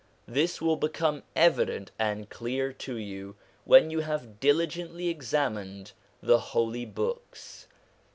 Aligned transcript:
This 0.27 0.59
will 0.59 0.77
become 0.77 1.21
evident 1.35 1.91
and 1.99 2.27
clear 2.27 2.73
to 2.73 2.95
you 2.97 3.35
when 3.65 3.91
you 3.91 3.99
have 3.99 4.39
diligently 4.39 5.09
examined 5.09 5.91
the 6.23 6.39
Holy 6.39 6.85
Books. 6.85 7.67